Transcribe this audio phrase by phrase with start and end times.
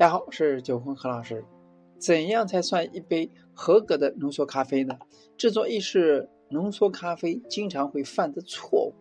[0.00, 1.44] 大家好，我是九峰何老师。
[1.98, 4.98] 怎样才算一杯合格的浓缩咖啡呢？
[5.36, 8.94] 制作意式浓缩咖啡经常会犯的错误。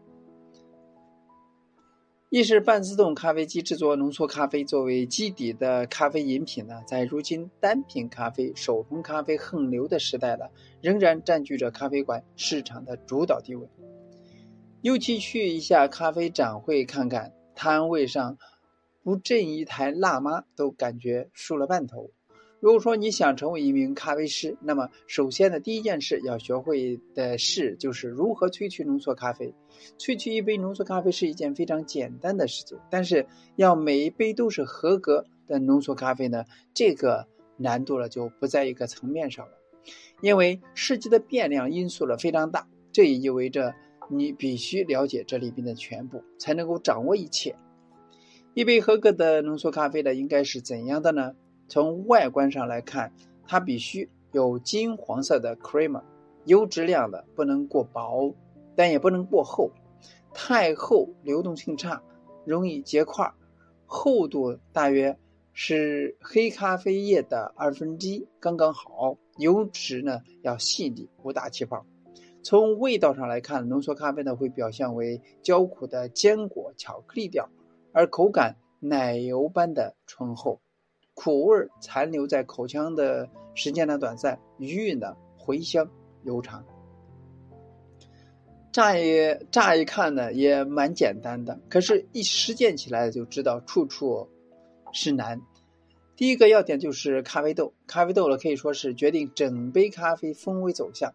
[2.27, 10.47] 意式半自动咖啡机制作浓缩咖啡作为基底的咖啡饮品呢，在如今单品咖啡、手冲咖啡横流的时代呢，
[10.81, 13.69] 仍然占据着咖啡馆市场的主导地位。
[14.81, 18.37] 尤其去一下咖啡展会看看，摊位上
[19.09, 22.11] 不震一台辣妈都感觉输了半头。
[22.59, 29.55] 如果说你想成为一名咖啡师，那么首先的第一件事要学会的事就是如何萃取浓缩咖啡。
[29.97, 33.25] 萃取一杯浓缩咖啡是一件非常简单的事情，但是
[33.55, 37.25] 要每一杯都是合格的浓缩咖啡呢，这个
[37.57, 39.53] 难度了就不在一个层面上了。
[40.21, 43.73] 因为世界的变量因素了非常大，这也意味着
[44.07, 47.55] 你必须了解这里边的全部，才能够掌握一切。
[48.59, 51.33] 一杯合格的浓缩咖啡呢，应该是怎样的呢？
[51.69, 53.13] 从外观上来看，
[53.47, 56.01] 它必须有金黄色的 cream，
[56.43, 58.35] 优质量的，不能过薄，
[58.75, 59.71] 但也不能过厚。
[60.33, 62.03] 太厚流动性差，
[62.43, 63.31] 容易结块。
[63.85, 65.17] 厚度大约
[65.53, 69.15] 是黑咖啡液的二分之一，刚刚好。
[69.37, 71.85] 油脂呢要细腻，不大气泡。
[72.43, 77.47] 从味道上来看，浓缩咖啡呢会表现为焦苦的坚果巧克力调，
[77.91, 80.59] 而口感奶油般的醇厚。
[81.13, 85.89] 苦味残留在口腔的时间呢短暂，余韵呢回香
[86.23, 86.63] 悠长。
[88.71, 94.29] 乍一乍一看呢也蛮简单的，可是，一实践起来就知道处处
[94.93, 95.41] 是难。
[96.15, 101.13] 第一个要点就是咖啡豆，咖啡豆呢可以说是决定整杯咖啡风味走向。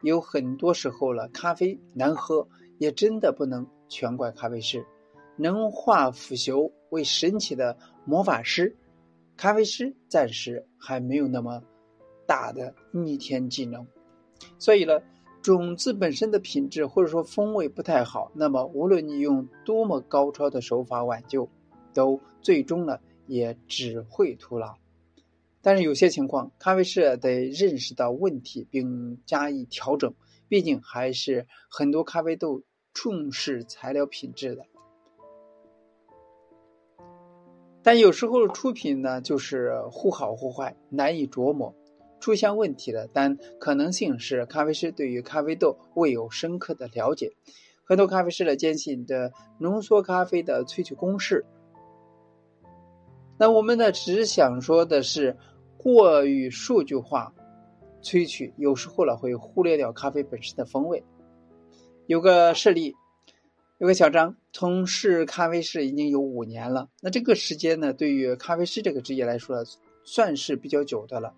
[0.00, 4.86] 有很多时候了，咖啡难喝也真的不能全怪咖啡师，
[5.36, 8.76] 能化腐朽为神奇的魔法师。
[9.36, 11.62] 咖啡师暂时还没有那么
[12.26, 13.86] 大的逆天技能，
[14.58, 15.00] 所以呢，
[15.42, 21.48] 种子本身的品质或者说风味不太好，那么无论你用多么高超的手法挽救，
[21.92, 24.74] 都最终呢也只会徒劳。
[25.60, 30.14] 但是有些情况，咖啡师得认识到问题并加以调整，
[30.48, 32.62] 毕竟还是很多咖啡豆
[32.94, 34.64] 重视材料品质的。
[37.86, 41.72] 但有时候出品呢，就是忽好忽坏，难以琢磨。
[42.18, 47.30] 出现问题了，但可能性是咖啡师对于咖啡豆未有深刻的了解。
[47.84, 51.46] 很多咖啡师呢坚信的浓缩咖啡的萃取公式。
[53.38, 55.36] 那我们呢，只想说的是，
[55.76, 57.32] 过于数据化
[58.02, 61.04] 萃取，有时候呢会忽略掉咖啡本身的风味。
[62.08, 62.96] 有个事例。
[63.78, 69.62] 有个小张从事咖啡师已经有五年了，那这个时间呢，对于咖啡师这个职业来说，
[70.02, 71.34] 算是比较久的了。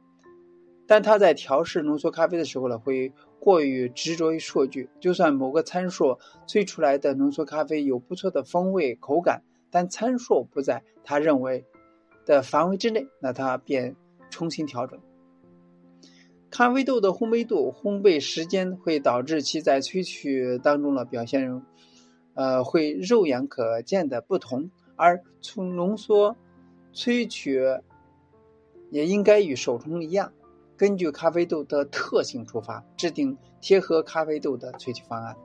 [0.87, 4.89] 但他在调试浓缩咖啡的时候呢，会过于执着于数据。
[5.01, 6.17] 就算某个参数
[6.47, 11.65] 萃出来的浓缩咖啡有不错的风味口感，但参数不在他认为
[12.25, 13.97] 的范围之内，那他便
[14.31, 15.01] 重新调整。
[16.51, 21.61] 咖啡豆的烘焙度、烘焙时间会导致其在萃取当中的表现。
[22.39, 26.37] 呃，会肉眼可见的不同，而从浓缩
[26.95, 27.61] 萃取
[28.93, 30.33] 也应该与手冲一样，
[30.77, 35.37] 根据咖啡豆的特性出发，制定贴合咖啡豆的萃取方案。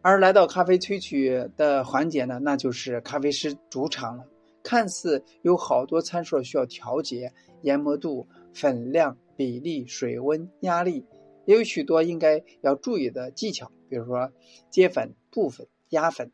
[0.00, 4.24] 而来到咖啡萃取的环节呢，那就是咖啡师主场了。
[4.62, 7.32] 看似有好多参数需要调节，
[7.62, 11.04] 研磨度、粉量、比例、水温、压力，
[11.44, 13.70] 也有许多应该要注意的技巧。
[13.88, 14.30] 比如说，
[14.70, 16.30] 接粉、布粉、压粉，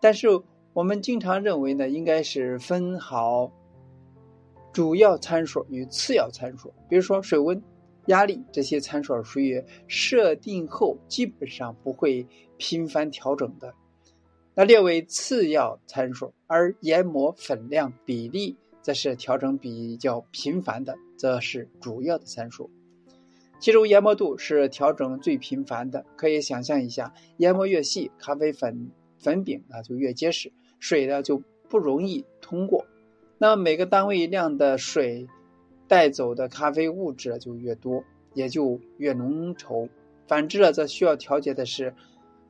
[0.00, 0.28] 但是
[0.72, 3.50] 我们经常认为呢，应该是分好
[4.72, 6.72] 主要参数与次要参数。
[6.88, 7.60] 比如说，水温、
[8.06, 12.24] 压力这些参数属于设定后基本上不会
[12.56, 13.74] 频繁调整的，
[14.54, 22.70] 那列为次要参数；而研磨、粉量、比例则是调整比较频繁的，则是主要的参数。
[23.60, 32.86] 其中研磨度是调整最频繁的，可以想象一下，研磨越细，咖啡粉粉饼啊就越结实，水呢就不容易通过。
[33.36, 35.28] 那么每个单位量的水
[35.86, 38.02] 带走的咖啡物质就越多，
[38.32, 39.90] 也就越浓稠。
[40.26, 41.94] 反之了，则需要调节的是，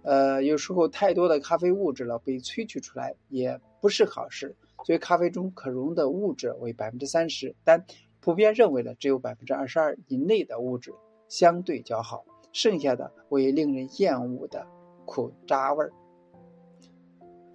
[0.03, 4.55] 呃，有时候太多的咖啡物质了被萃取出来也不是好事。
[4.87, 7.85] 所以咖啡中可溶的物质为百分之三十，但。
[8.21, 10.93] 普遍认为呢，只有百分之二十二以内的物质
[11.29, 14.67] 相对较好，剩下的为令人厌恶的
[15.07, 15.93] 苦渣味儿。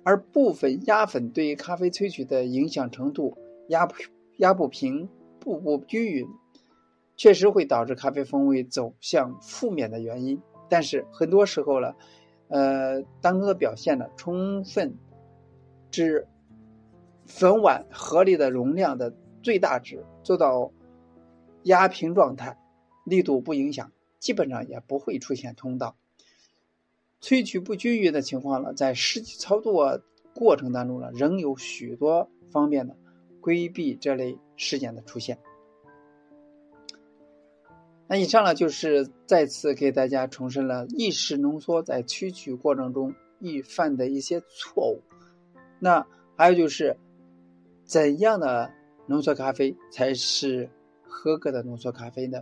[0.04, 3.38] 而部分压粉对于咖啡萃取的影响程度
[3.70, 3.96] 压不
[4.38, 5.10] 压不平、
[5.40, 6.28] 不不均匀，
[7.16, 10.42] 确实会导致咖啡风味走向负面的原因。
[10.70, 11.94] 但是很多时候呢，
[12.50, 14.96] 呃，当中的表现呢，充分
[15.90, 16.28] 至
[17.26, 19.12] 粉碗合理的容量的
[19.46, 20.72] 最大值，做到
[21.62, 22.58] 压平状态，
[23.04, 25.96] 力度不影响，基本上也不会出现通道。
[27.22, 30.02] 萃取不均匀的情况呢，在实际操作
[30.34, 32.98] 过程当中呢，仍有许多方面的
[33.40, 35.38] 规避这类事件的出现。
[38.08, 45.04] 那以上呢，就是再次给大家重申了意识浓缩在萃取过程中易犯的一些错误。
[45.78, 46.98] 那还有就是，
[47.84, 48.72] 怎样的
[49.07, 50.69] 浓缩咖啡才是
[51.07, 52.42] 合格的浓缩咖啡呢？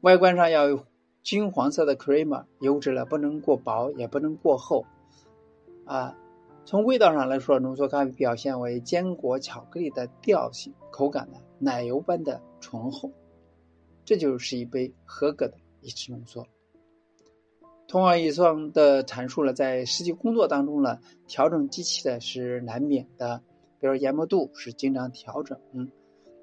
[0.00, 0.84] 外观上要有。
[1.24, 4.84] 金黄色的 creamer，油脂呢不能过薄，也不能过厚，
[5.84, 6.18] 啊，
[6.64, 13.12] 从味道上来说，浓缩咖啡表现为坚果巧克力的调性，口感呢奶油般的醇厚，
[14.04, 16.44] 这就是一杯合格的意式浓缩。
[17.86, 20.98] 通过以上的阐述了，在实际工作当中呢，
[21.28, 23.44] 调整机器的是难免的，
[23.82, 25.86] 比如研磨度是经常调整，嗯，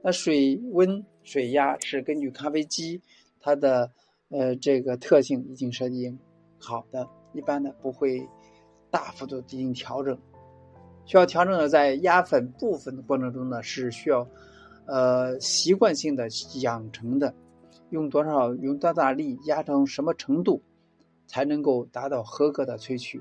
[0.04, 3.02] 那水温、水压是根据咖啡机
[3.40, 3.90] 它的。
[4.32, 6.16] 呃，这个特性已经设定
[6.60, 8.24] 好的，一般的不会
[8.92, 10.16] 大幅度进行调整。
[11.06, 14.28] 需要调整的，在压粉部分的过程中呢，是需要
[14.86, 16.28] 呃习惯性的
[16.62, 17.34] 养成的，
[17.90, 20.62] 用多少用多大力压成什么程度，
[21.26, 23.20] 才能够达到合格的萃取。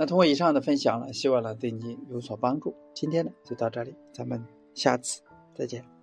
[0.00, 2.74] 那通过以上的分享呢，希望呢对你有所帮助。
[2.94, 4.42] 今天呢就到这里，咱们
[4.72, 5.20] 下次
[5.54, 5.99] 再见。